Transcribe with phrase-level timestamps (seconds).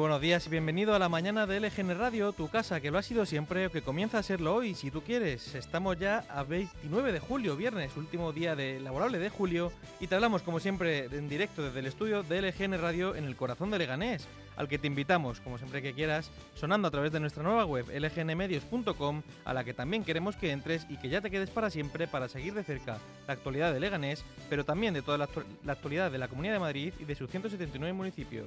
[0.00, 3.02] Buenos días y bienvenido a la mañana de LGN Radio, tu casa que lo ha
[3.02, 5.54] sido siempre o que comienza a serlo hoy, si tú quieres.
[5.54, 10.14] Estamos ya a 29 de julio, viernes, último día de laborable de julio, y te
[10.14, 13.78] hablamos como siempre en directo desde el estudio de LGN Radio en el corazón de
[13.78, 17.66] Leganés, al que te invitamos, como siempre que quieras, sonando a través de nuestra nueva
[17.66, 21.68] web lgnmedios.com, a la que también queremos que entres y que ya te quedes para
[21.68, 22.96] siempre para seguir de cerca
[23.26, 25.28] la actualidad de Leganés, pero también de toda la,
[25.62, 28.46] la actualidad de la Comunidad de Madrid y de sus 179 municipios.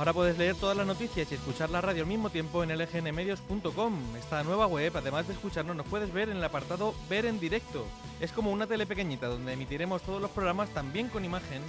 [0.00, 4.16] Ahora puedes leer todas las noticias y escuchar la radio al mismo tiempo en lgnmedios.com.
[4.16, 7.84] Esta nueva web, además de escucharnos, nos puedes ver en el apartado Ver en directo.
[8.18, 11.60] Es como una tele pequeñita donde emitiremos todos los programas también con imagen.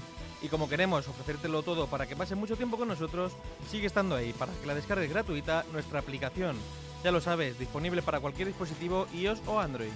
[0.41, 3.33] Y como queremos ofrecértelo todo para que pases mucho tiempo con nosotros,
[3.69, 6.55] sigue estando ahí para que la descargues gratuita nuestra aplicación.
[7.03, 9.91] Ya lo sabes, disponible para cualquier dispositivo iOS o Android.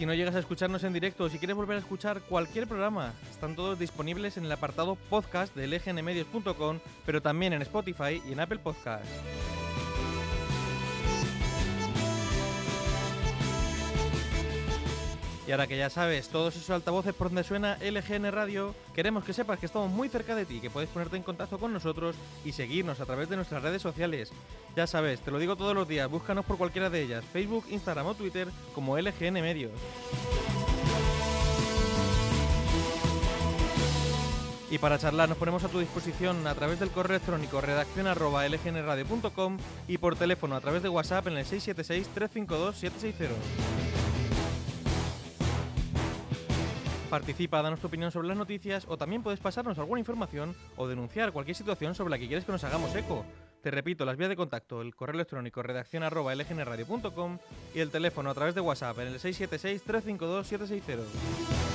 [0.00, 3.12] Si no llegas a escucharnos en directo o si quieres volver a escuchar cualquier programa,
[3.30, 8.40] están todos disponibles en el apartado podcast de lgnmedios.com, pero también en Spotify y en
[8.40, 9.10] Apple Podcasts.
[15.50, 19.32] Y ahora que ya sabes todos esos altavoces por donde suena LGN Radio, queremos que
[19.32, 22.52] sepas que estamos muy cerca de ti, que puedes ponerte en contacto con nosotros y
[22.52, 24.30] seguirnos a través de nuestras redes sociales.
[24.76, 28.06] Ya sabes, te lo digo todos los días, búscanos por cualquiera de ellas, Facebook, Instagram
[28.06, 29.72] o Twitter como LGN Medios.
[34.70, 38.48] Y para charlar nos ponemos a tu disposición a través del correo electrónico redacción arroba
[38.48, 39.56] lgnradio.com
[39.88, 43.79] y por teléfono a través de WhatsApp en el 676 352 760.
[47.10, 51.32] Participa, danos tu opinión sobre las noticias o también puedes pasarnos alguna información o denunciar
[51.32, 53.26] cualquier situación sobre la que quieres que nos hagamos eco.
[53.62, 57.38] Te repito, las vías de contacto, el correo electrónico redacción arroba lgnradio.com
[57.74, 61.69] y el teléfono a través de WhatsApp en el 676 352 760.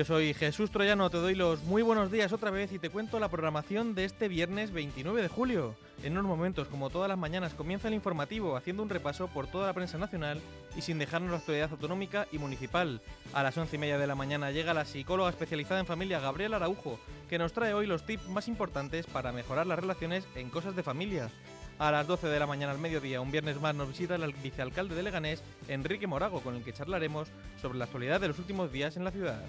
[0.00, 3.20] Yo soy Jesús Troyano, te doy los muy buenos días otra vez y te cuento
[3.20, 5.74] la programación de este viernes 29 de julio.
[6.02, 9.66] En unos momentos, como todas las mañanas, comienza el informativo haciendo un repaso por toda
[9.66, 10.40] la prensa nacional
[10.74, 13.02] y sin dejarnos la actualidad autonómica y municipal.
[13.34, 16.56] A las once y media de la mañana llega la psicóloga especializada en familia Gabriela
[16.56, 20.74] Araujo, que nos trae hoy los tips más importantes para mejorar las relaciones en cosas
[20.74, 21.30] de familia.
[21.80, 24.94] A las 12 de la mañana al mediodía, un viernes más, nos visita el vicealcalde
[24.94, 27.28] de Leganés, Enrique Morago, con el que charlaremos
[27.62, 29.42] sobre la actualidad de los últimos días en la ciudad.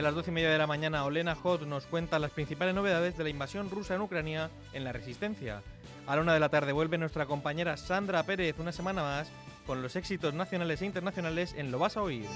[0.00, 3.16] a las 12 y media de la mañana, Olena Hot nos cuenta las principales novedades
[3.16, 5.62] de la invasión rusa en Ucrania en la resistencia.
[6.06, 9.30] A la una de la tarde vuelve nuestra compañera Sandra Pérez una semana más
[9.66, 12.26] con los éxitos nacionales e internacionales en Lo Vas a Oír.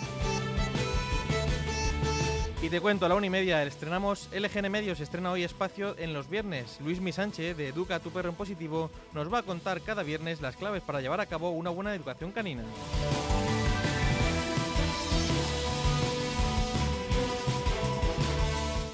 [2.64, 6.14] Y te cuento, a la una y media estrenamos LGN Medios, estrena hoy espacio en
[6.14, 6.78] los viernes.
[6.82, 10.40] Luis Mi Sánchez, de Educa tu perro en positivo, nos va a contar cada viernes
[10.40, 12.62] las claves para llevar a cabo una buena educación canina.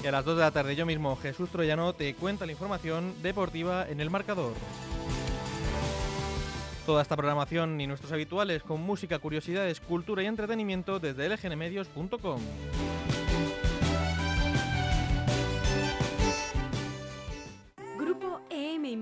[0.03, 3.13] Y a las 2 de la tarde yo mismo, Jesús Troyano, te cuenta la información
[3.23, 4.51] deportiva en el marcador.
[6.85, 12.41] Toda esta programación y nuestros habituales con música, curiosidades, cultura y entretenimiento desde lgnmedios.com.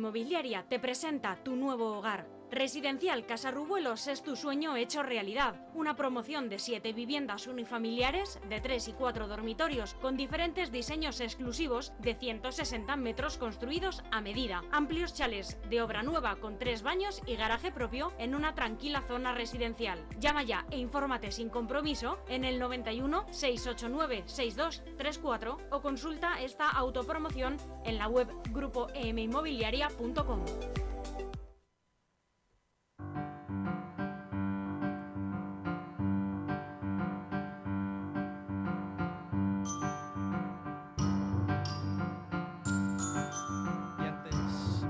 [0.09, 2.38] Inmobiliaria te presenta tu nuevo hogar.
[2.51, 5.53] Residencial Casarrubuelos es tu sueño hecho realidad.
[5.75, 11.93] Una promoción de 7 viviendas unifamiliares de 3 y 4 dormitorios con diferentes diseños exclusivos
[11.99, 14.63] de 160 metros construidos a medida.
[14.71, 19.35] Amplios chales de obra nueva con 3 baños y garaje propio en una tranquila zona
[19.35, 20.03] residencial.
[20.19, 27.57] Llama ya e infórmate sin compromiso en el 91 689 6234 o consulta esta autopromoción
[27.85, 30.45] en la web grupoeminmobiliaria.com.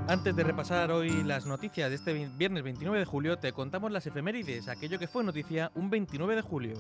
[0.09, 4.07] Antes de repasar hoy las noticias de este viernes 29 de julio, te contamos las
[4.07, 6.73] efemérides, aquello que fue noticia un 29 de julio.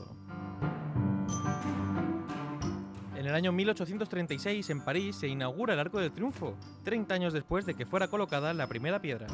[3.15, 7.67] En el año 1836, en París, se inaugura el Arco del Triunfo, 30 años después
[7.67, 9.27] de que fuera colocada la primera piedra.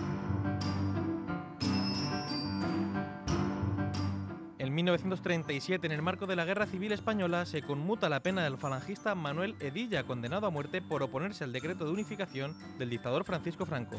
[4.76, 8.58] En 1937, en el marco de la Guerra Civil Española, se conmuta la pena del
[8.58, 13.66] falangista Manuel Edilla, condenado a muerte por oponerse al decreto de unificación del dictador Francisco
[13.66, 13.96] Franco.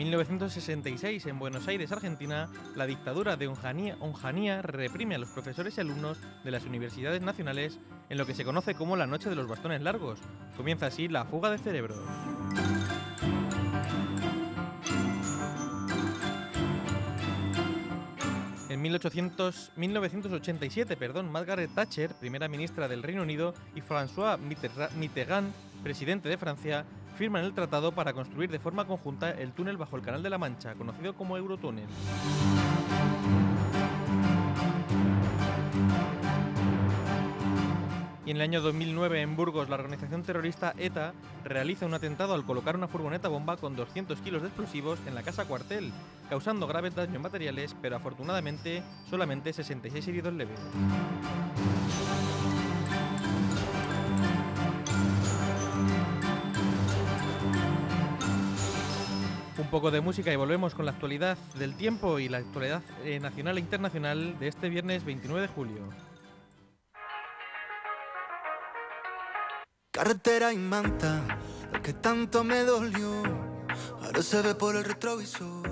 [0.00, 6.18] 1966, en Buenos Aires, Argentina, la dictadura de Onjanía, reprime a los profesores y alumnos
[6.42, 7.78] de las universidades nacionales
[8.08, 10.20] en lo que se conoce como la Noche de los Bastones Largos.
[10.56, 12.00] Comienza así la fuga de cerebros.
[18.80, 18.84] En
[19.76, 24.38] 1987, perdón, Margaret Thatcher, primera ministra del Reino Unido, y François
[24.96, 26.86] Mitterrand, presidente de Francia,
[27.18, 30.38] firman el tratado para construir de forma conjunta el túnel bajo el Canal de la
[30.38, 31.84] Mancha, conocido como Eurotúnel.
[38.30, 42.76] En el año 2009 en Burgos la organización terrorista ETA realiza un atentado al colocar
[42.76, 45.90] una furgoneta bomba con 200 kilos de explosivos en la casa cuartel,
[46.28, 50.60] causando graves daños materiales, pero afortunadamente solamente 66 heridos leves.
[59.58, 63.18] Un poco de música y volvemos con la actualidad del tiempo y la actualidad eh,
[63.18, 66.09] nacional e internacional de este viernes 29 de julio.
[70.00, 71.20] Carretera y manta,
[71.74, 73.22] lo que tanto me dolió,
[74.02, 75.68] ahora se ve por el retrovisor.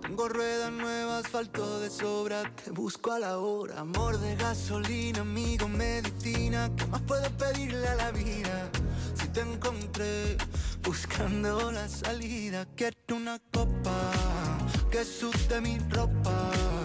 [0.00, 3.80] Tengo ruedas nuevas, asfalto de sobra, te busco a la hora.
[3.80, 8.70] Amor de gasolina, amigo, medicina, ¿qué más puedo pedirle a la vida?
[9.14, 10.36] Si te encontré
[10.84, 14.12] buscando la salida, quiero una copa
[14.92, 16.79] que suste mi ropa.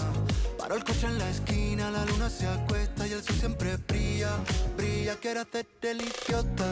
[0.65, 4.31] Paro el coche en la esquina, la luna se acuesta y el sol siempre brilla,
[4.75, 5.15] brilla.
[5.21, 6.71] Quiero hacerte el idiota,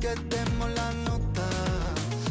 [0.00, 1.48] que demos la nota.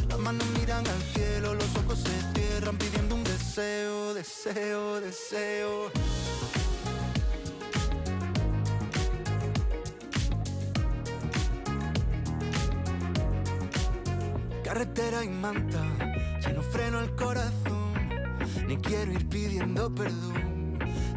[0.07, 5.91] Las manos miran al cielo, los ojos se cierran pidiendo un deseo, deseo, deseo.
[14.63, 15.83] Carretera y manta,
[16.39, 17.93] ya no freno el corazón,
[18.69, 20.50] ni quiero ir pidiendo perdón.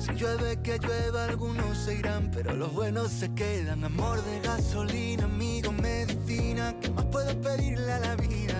[0.05, 3.85] Si llueve, que llueva, algunos se irán, pero los buenos se quedan.
[3.85, 8.55] Amor de gasolina, amigo, medicina, ¿qué más puedo pedirle a la vida?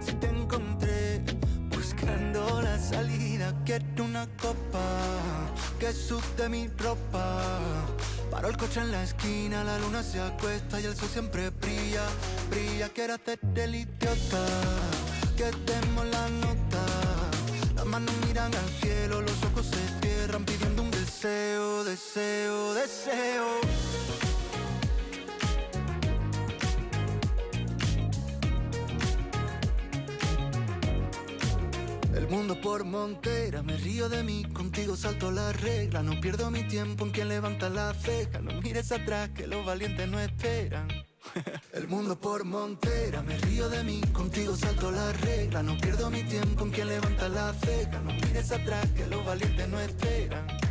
[0.00, 1.22] Si te encontré
[1.68, 4.80] buscando la salida, quiero una copa
[5.78, 7.50] que suste mi ropa.
[8.30, 12.06] Paro el coche en la esquina, la luna se acuesta y el sol siempre brilla,
[12.48, 12.88] brilla.
[12.88, 14.46] Quiero hacerte el idiota,
[15.36, 16.86] que demos la nota.
[17.76, 20.46] Las manos miran al cielo, los ojos se cierran
[21.20, 23.60] deseo, deseo, deseo.
[32.14, 36.62] El mundo por montera, me río de mí, contigo salto la regla, no pierdo mi
[36.68, 40.86] tiempo en quien levanta la ceja, no mires atrás que los valientes no esperan.
[41.72, 46.22] El mundo por montera, me río de mí, contigo salto la regla, no pierdo mi
[46.22, 50.67] tiempo en quien levanta la ceja, no mires atrás que los valientes no esperan.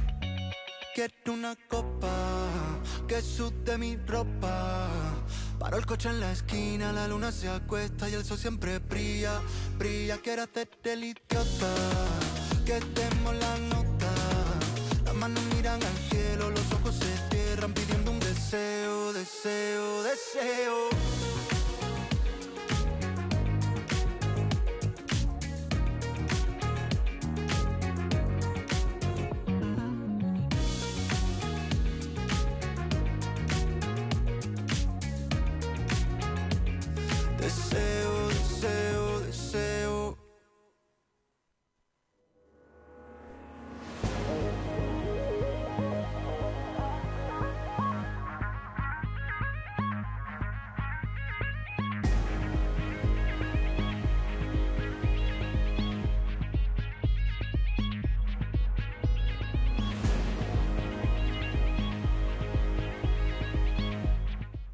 [0.98, 2.10] Quiero una copa
[3.08, 4.90] que sude mi ropa.
[5.60, 9.40] Paro el coche en la esquina, la luna se acuesta y el sol siempre brilla,
[9.78, 10.18] brilla.
[10.18, 11.72] Quiero hacerte el idiota,
[12.66, 14.12] que demos la nota.
[15.06, 21.17] Las manos miran al cielo, los ojos se cierran pidiendo un deseo, deseo, deseo.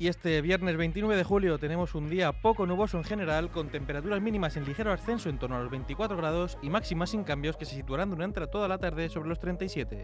[0.04, 4.22] Y este viernes 29 de julio tenemos un día poco nuboso en general, con temperaturas
[4.22, 7.64] mínimas en ligero ascenso en torno a los 24 grados y máximas sin cambios que
[7.64, 10.04] se situarán durante toda la tarde sobre los 37.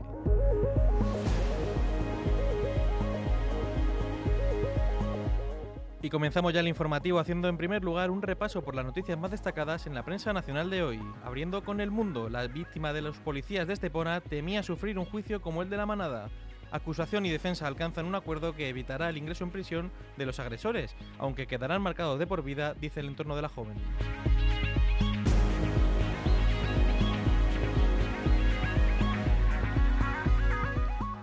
[6.02, 9.32] Y comenzamos ya el informativo haciendo en primer lugar un repaso por las noticias más
[9.32, 11.02] destacadas en la prensa nacional de hoy.
[11.26, 15.42] Abriendo con el mundo, la víctima de los policías de Estepona temía sufrir un juicio
[15.42, 16.30] como el de la manada.
[16.72, 20.96] Acusación y defensa alcanzan un acuerdo que evitará el ingreso en prisión de los agresores,
[21.18, 23.78] aunque quedarán marcados de por vida, dice el entorno de la joven.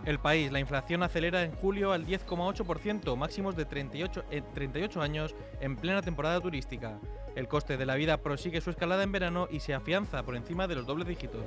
[0.07, 4.25] El país, la inflación acelera en julio al 10,8%, máximos de 38,
[4.55, 7.00] 38 años en plena temporada turística.
[7.35, 10.69] El coste de la vida prosigue su escalada en verano y se afianza por encima
[10.69, 11.43] de los dobles dígitos.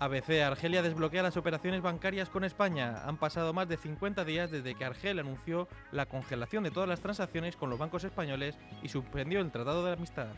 [0.00, 3.02] ABC, Argelia desbloquea las operaciones bancarias con España.
[3.04, 7.00] Han pasado más de 50 días desde que Argel anunció la congelación de todas las
[7.00, 10.28] transacciones con los bancos españoles y suspendió el Tratado de Amistad.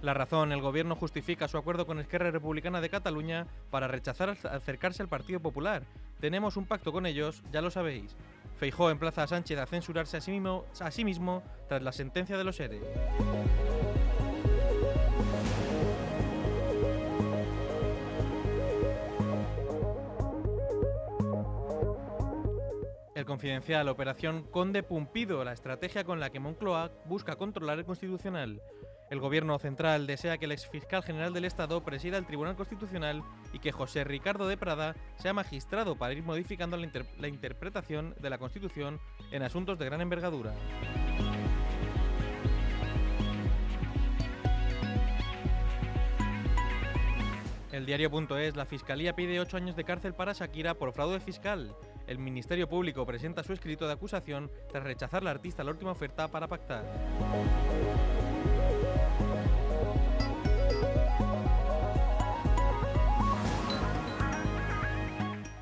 [0.00, 5.02] La razón, el gobierno justifica su acuerdo con Esquerra Republicana de Cataluña para rechazar acercarse
[5.02, 5.82] al Partido Popular.
[6.20, 8.16] Tenemos un pacto con ellos, ya lo sabéis.
[8.56, 12.38] Feijó emplaza a Sánchez a censurarse a sí mismo, a sí mismo tras la sentencia
[12.38, 12.80] de los ERE.
[23.18, 28.62] El confidencial Operación Conde Pumpido, la estrategia con la que Moncloa busca controlar el Constitucional.
[29.10, 33.58] El Gobierno central desea que el exfiscal general del Estado presida el Tribunal Constitucional y
[33.58, 38.38] que José Ricardo de Prada sea magistrado para ir modificando la, la interpretación de la
[38.38, 39.00] Constitución
[39.32, 40.54] en asuntos de gran envergadura.
[47.72, 51.74] El diario.es, la Fiscalía pide ocho años de cárcel para Shakira por fraude fiscal.
[52.08, 56.26] El Ministerio Público presenta su escrito de acusación tras rechazar la artista la última oferta
[56.28, 56.82] para pactar.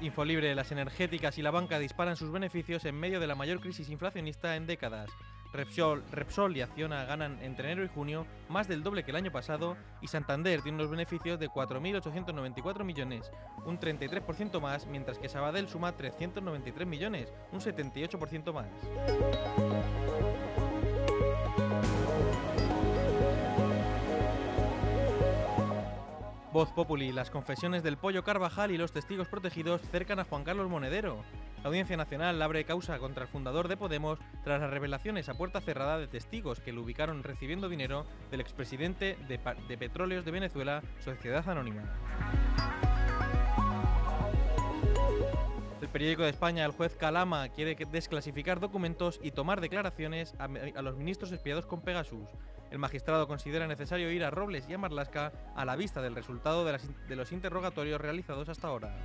[0.01, 3.91] Infolibre, las energéticas y la banca disparan sus beneficios en medio de la mayor crisis
[3.91, 5.11] inflacionista en décadas.
[5.57, 9.33] Repsol, Repsol y Acciona ganan entre enero y junio más del doble que el año
[9.33, 13.33] pasado y Santander tiene unos beneficios de 4.894 millones,
[13.65, 18.67] un 33% más, mientras que Sabadell suma 393 millones, un 78% más.
[26.57, 30.71] Voz Populi, las confesiones del Pollo Carvajal y los testigos protegidos cercan a Juan Carlos
[30.71, 31.23] Monedero.
[31.63, 35.61] La Audiencia Nacional abre causa contra el fundador de Podemos tras las revelaciones a puerta
[35.61, 40.83] cerrada de testigos que lo ubicaron recibiendo dinero del expresidente de, de Petróleos de Venezuela,
[41.01, 41.83] Sociedad Anónima.
[45.83, 50.81] El periódico de España, el juez Calama, quiere desclasificar documentos y tomar declaraciones a, a
[50.81, 52.31] los ministros espiados con Pegasus.
[52.71, 56.65] El magistrado considera necesario ir a Robles y a Marlasca a la vista del resultado
[56.65, 58.97] de, los interrogatorios realizados hasta ahora.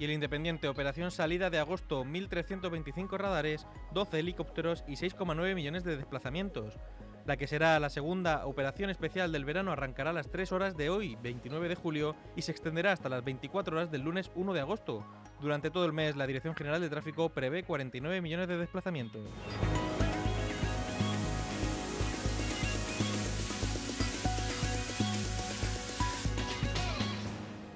[0.00, 5.96] y el Independiente Operación Salida de agosto, 1.325 radares, 12 helicópteros y 6,9 millones de
[5.96, 6.78] desplazamientos.
[7.26, 10.88] La que será la segunda operación especial del verano arrancará a las 3 horas de
[10.88, 14.60] hoy, 29 de julio, y se extenderá hasta las 24 horas del lunes 1 de
[14.60, 15.04] agosto.
[15.40, 19.22] Durante todo el mes, la Dirección General de Tráfico prevé 49 millones de desplazamientos.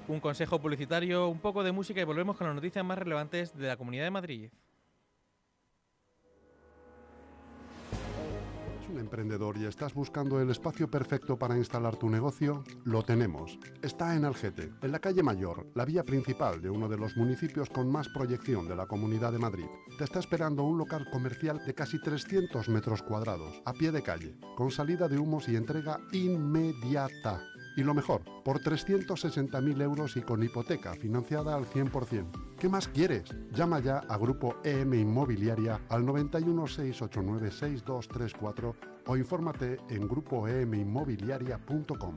[0.09, 3.69] Un consejo publicitario, un poco de música y volvemos con las noticias más relevantes de
[3.69, 4.50] la Comunidad de Madrid.
[8.99, 13.59] Emprendedor y estás buscando el espacio perfecto para instalar tu negocio, lo tenemos.
[13.83, 17.69] Está en Algete, en la calle Mayor, la vía principal de uno de los municipios
[17.71, 19.67] con más proyección de la Comunidad de Madrid.
[19.99, 24.37] Te está esperando un local comercial de casi 300 metros cuadrados, a pie de calle,
[24.57, 27.52] con salida de humos y entrega inmediata.
[27.76, 32.57] Y lo mejor, por 360.000 euros y con hipoteca financiada al 100%.
[32.59, 33.25] ¿Qué más quieres?
[33.52, 38.76] Llama ya a Grupo EM Inmobiliaria al 91 689 6234
[39.07, 42.17] o infórmate en grupoeminmobiliaria.com.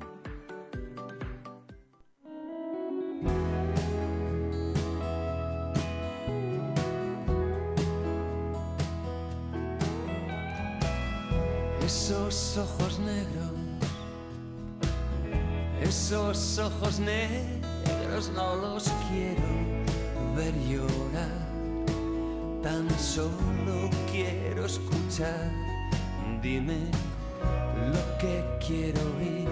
[16.95, 19.41] ojos negros no los quiero
[20.35, 21.29] ver llorar,
[22.63, 25.51] tan solo quiero escuchar.
[26.41, 26.77] Dime
[27.91, 29.44] lo que quiero oír,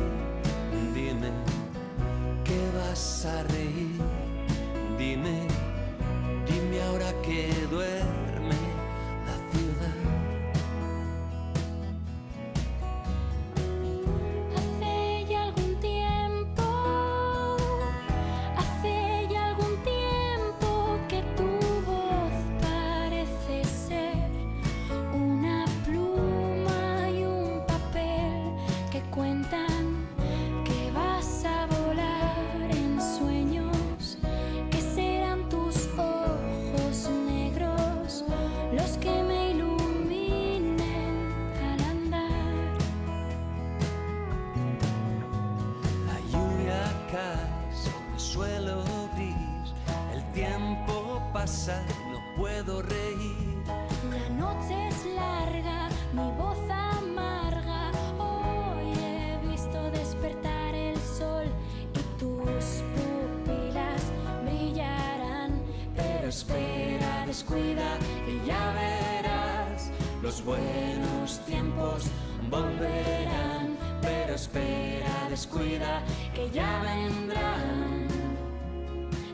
[51.46, 53.64] no puedo reír.
[54.10, 57.92] La noche es larga, mi voz amarga.
[58.18, 61.46] Hoy he visto despertar el sol
[61.94, 64.04] y tus pupilas
[64.46, 65.62] brillarán.
[65.98, 69.92] Pero espera, descuida y ya verás.
[70.22, 72.04] Los buenos tiempos
[72.50, 76.02] volverán, pero espera, descuida,
[76.34, 78.13] que ya vendrán.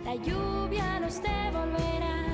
[0.10, 2.29] La lluvia nos devolverá.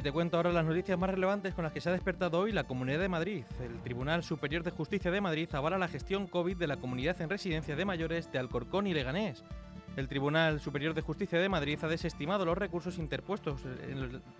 [0.00, 2.52] Y te cuento ahora las noticias más relevantes con las que se ha despertado hoy
[2.52, 3.44] la Comunidad de Madrid.
[3.62, 7.28] El Tribunal Superior de Justicia de Madrid avala la gestión COVID de la comunidad en
[7.28, 9.44] residencia de mayores de Alcorcón y Leganés.
[9.98, 13.60] El Tribunal Superior de Justicia de Madrid ha desestimado los recursos interpuestos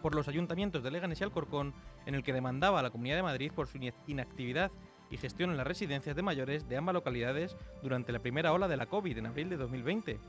[0.01, 1.75] por los ayuntamientos de Leganés y Alcorcón
[2.07, 4.71] en el que demandaba a la Comunidad de Madrid por su inactividad
[5.11, 8.79] y gestión en las residencias de mayores de ambas localidades durante la primera ola de
[8.79, 10.21] la COVID en abril de 2020.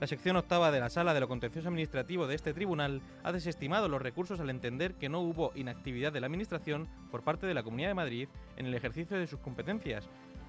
[0.00, 3.88] La sección octava de la Sala de lo Contencioso Administrativo de este tribunal ha desestimado
[3.88, 7.62] los recursos al entender que no hubo inactividad de la Administración por parte de la
[7.62, 10.08] Comunidad de Madrid en el ejercicio de sus competencias.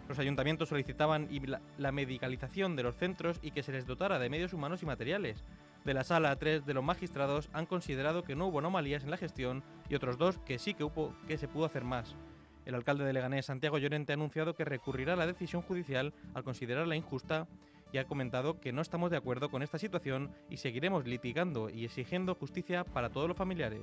[0.09, 1.29] Los ayuntamientos solicitaban
[1.77, 5.43] la medicalización de los centros y que se les dotara de medios humanos y materiales.
[5.83, 9.17] De la sala, tres de los magistrados han considerado que no hubo anomalías en la
[9.17, 12.15] gestión y otros dos que sí que, hubo, que se pudo hacer más.
[12.65, 16.43] El alcalde de Leganés, Santiago Llorente, ha anunciado que recurrirá a la decisión judicial al
[16.43, 17.47] considerarla injusta
[17.95, 21.85] y ha comentado que no estamos de acuerdo con esta situación y seguiremos litigando y
[21.85, 23.79] exigiendo justicia para todos los familiares.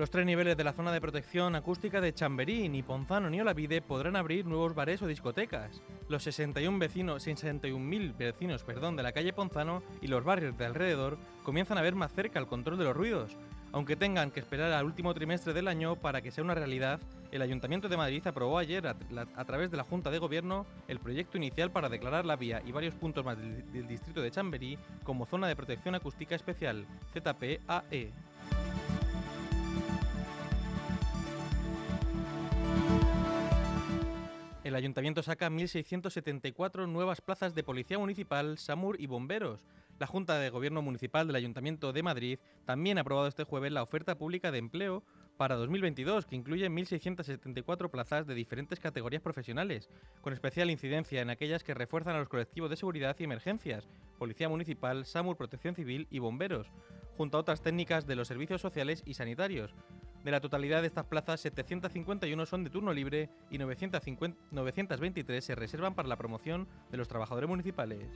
[0.00, 3.82] Los tres niveles de la zona de protección acústica de Chamberí, ni Ponzano ni Olavide
[3.82, 5.82] podrán abrir nuevos bares o discotecas.
[6.08, 11.18] Los 61 vecinos, 61.000 vecinos perdón, de la calle Ponzano y los barrios de alrededor
[11.42, 13.36] comienzan a ver más cerca el control de los ruidos.
[13.72, 16.98] Aunque tengan que esperar al último trimestre del año para que sea una realidad,
[17.30, 21.36] el Ayuntamiento de Madrid aprobó ayer, a, través de la Junta de Gobierno, el proyecto
[21.36, 25.26] inicial para declarar la vía y varios puntos más del, del distrito de Chamberí como
[25.26, 28.10] zona de protección acústica especial, ZPAE.
[34.70, 39.66] El ayuntamiento saca 1.674 nuevas plazas de policía municipal, SAMUR y bomberos.
[39.98, 43.82] La Junta de Gobierno Municipal del Ayuntamiento de Madrid también ha aprobado este jueves la
[43.82, 45.02] oferta pública de empleo
[45.36, 51.64] para 2022, que incluye 1.674 plazas de diferentes categorías profesionales, con especial incidencia en aquellas
[51.64, 53.88] que refuerzan a los colectivos de seguridad y emergencias,
[54.20, 56.70] Policía Municipal, SAMUR, Protección Civil y bomberos,
[57.16, 59.74] junto a otras técnicas de los servicios sociales y sanitarios.
[60.24, 65.54] De la totalidad de estas plazas, 751 son de turno libre y 950 923 se
[65.54, 68.06] reservan para la promoción de los trabajadores municipales.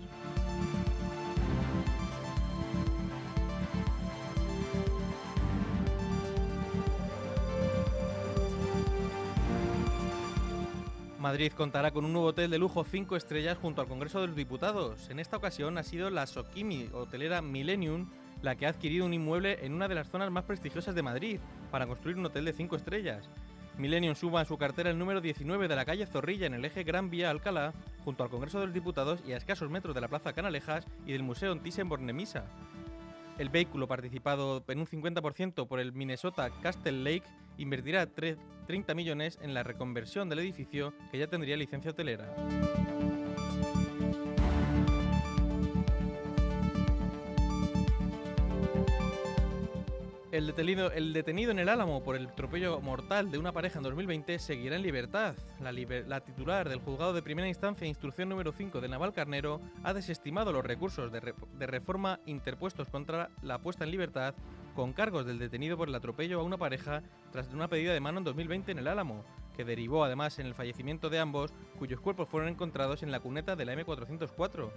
[11.24, 14.36] Madrid contará con un nuevo hotel de lujo 5 estrellas junto al Congreso de los
[14.36, 15.08] Diputados.
[15.08, 18.10] En esta ocasión ha sido la Sokimi, hotelera Millennium,
[18.42, 21.38] la que ha adquirido un inmueble en una de las zonas más prestigiosas de Madrid
[21.70, 23.28] para construir un hotel de 5 estrellas.
[23.78, 26.84] Millennium suma a su cartera el número 19 de la calle Zorrilla en el eje
[26.84, 27.72] Gran Vía Alcalá,
[28.04, 31.12] junto al Congreso de los Diputados y a escasos metros de la Plaza Canalejas y
[31.12, 32.44] del Museo Thyssen-Bornemisza.
[33.36, 37.24] El vehículo, participado en un 50% por el Minnesota Castle Lake,
[37.58, 38.36] invertirá tre-
[38.68, 42.32] 30 millones en la reconversión del edificio que ya tendría licencia hotelera.
[50.34, 54.74] El detenido, en el Álamo por el atropello mortal de una pareja en 2020 seguirá
[54.74, 55.36] en libertad.
[55.60, 60.64] La, titular del juzgado de primera instancia instrucción número 5 de Navalcarnero ha desestimado los
[60.64, 64.34] recursos de, de reforma interpuestos contra la puesta en libertad
[64.74, 68.18] con cargos del detenido por el atropello a una pareja tras una pedida de mano
[68.18, 69.24] en 2020 en el Álamo.
[69.56, 73.54] que derivó además en el fallecimiento de ambos, cuyos cuerpos fueron encontrados en la cuneta
[73.54, 74.72] de la M404.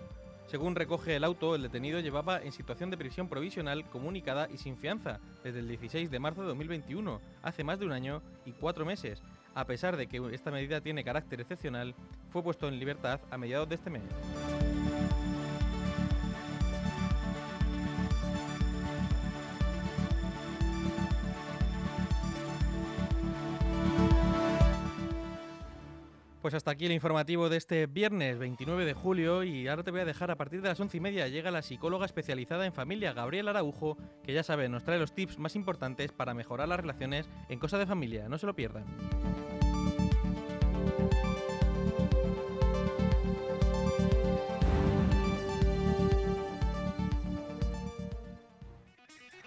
[0.48, 4.78] Según recoge el auto, el detenido llevaba en situación de prisión provisional comunicada y sin
[4.78, 8.86] fianza desde el 16 de marzo de 2021, hace más de un año y cuatro
[8.86, 9.22] meses.
[9.56, 11.96] A pesar de que esta medida tiene carácter excepcional,
[12.32, 14.04] fue puesto en libertad a mediados de este mes.
[26.48, 30.00] Pues hasta aquí el informativo de este viernes 29 de julio y ahora te voy
[30.00, 33.12] a dejar a partir de las once y media llega la psicóloga especializada en familia
[33.12, 37.30] Gabriela Araujo que ya sabe nos trae los tips más importantes para mejorar las relaciones
[37.50, 38.86] en cosa de familia, no se lo pierdan.